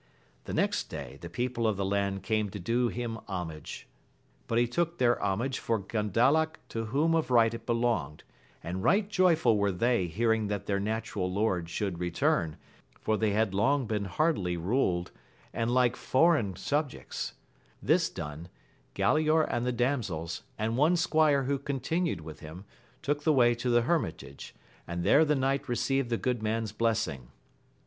The 0.45 0.53
next 0.55 0.85
day 0.85 1.19
the 1.21 1.29
people 1.29 1.67
of 1.67 1.77
the 1.77 1.85
land 1.85 2.23
came 2.23 2.49
to 2.49 2.59
da 2.59 2.87
him 2.87 3.19
homage, 3.27 3.87
bot 4.47 4.57
he 4.57 4.65
t/^ik 4.65 4.97
their 4.97 5.13
hr/mage 5.21 5.59
for 5.59 5.77
Gamlalae 5.79 6.55
to 6.69 6.85
whom 6.85 7.13
of 7.13 7.29
right 7.29 7.53
it 7.53 7.67
belongfjd, 7.67 8.21
and 8.63 8.83
right 8.83 9.07
joyfnl 9.07 9.55
wer» 9.57 9.71
they 9.71 10.07
hearing 10.07 10.47
that 10.47 10.65
their 10.65 10.79
natural 10.79 11.29
hml 11.29 11.67
should 11.67 11.99
retom, 11.99 12.55
for 12.99 13.15
ibij 13.15 13.31
had 13.31 13.53
long 13.53 13.85
beim 13.87 14.07
Uar^VVy 14.09 14.57
rdtA, 14.57 14.57
wA 14.57 14.57
XSimi 14.57 14.57
Iui^a:^ 14.57 14.57
AMADIS 15.53 15.71
OF 15.71 15.71
GAUL 16.11 16.31
77 16.55 16.55
sabjects. 16.55 17.33
This 17.83 18.09
done, 18.09 18.49
Gkdaor 18.95 19.47
and 19.51 19.67
the 19.67 19.71
damsels, 19.71 20.41
and 20.57 20.77
one 20.77 20.95
squire 20.95 21.43
who 21.43 21.59
continued 21.59 22.21
with 22.21 22.39
him, 22.39 22.65
took 23.03 23.23
the 23.23 23.31
way 23.31 23.53
to 23.53 23.69
the 23.69 23.83
hermitage, 23.83 24.55
and 24.87 25.03
there 25.03 25.23
the 25.23 25.35
knight 25.35 25.69
received 25.69 26.09
the 26.09 26.17
good 26.17 26.41
man's 26.41 26.71
blessing. 26.71 27.27